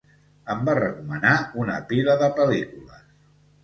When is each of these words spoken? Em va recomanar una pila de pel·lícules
Em 0.53 0.63
va 0.69 0.75
recomanar 0.79 1.35
una 1.67 1.79
pila 1.93 2.19
de 2.25 2.35
pel·lícules 2.43 3.11